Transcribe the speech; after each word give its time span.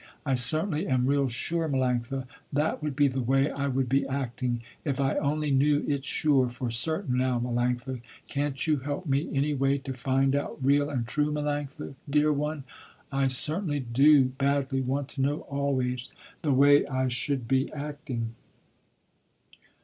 I 0.25 0.33
certainly 0.33 0.87
am 0.87 1.05
real 1.05 1.27
sure, 1.29 1.69
Melanctha, 1.69 2.25
that 2.51 2.81
would 2.81 2.95
be 2.95 3.07
the 3.07 3.21
way 3.21 3.51
I 3.51 3.67
would 3.67 3.87
be 3.87 4.07
acting, 4.07 4.63
if 4.83 4.99
I 4.99 5.13
only 5.17 5.51
knew 5.51 5.85
it 5.87 6.03
sure 6.03 6.49
for 6.49 6.71
certain 6.71 7.17
now, 7.17 7.39
Melanctha. 7.39 8.01
Can't 8.27 8.65
you 8.65 8.77
help 8.77 9.05
me 9.05 9.29
any 9.31 9.53
way 9.53 9.77
to 9.77 9.93
find 9.93 10.35
out 10.35 10.57
real 10.65 10.89
and 10.89 11.05
true, 11.05 11.31
Melanctha, 11.31 11.93
dear 12.09 12.33
one. 12.33 12.63
I 13.11 13.27
certainly 13.27 13.79
do 13.81 14.29
badly 14.29 14.81
want 14.81 15.07
to 15.09 15.21
know 15.21 15.41
always, 15.41 16.09
the 16.41 16.51
way 16.51 16.83
I 16.87 17.07
should 17.07 17.47
be 17.47 17.71
acting." 17.71 18.33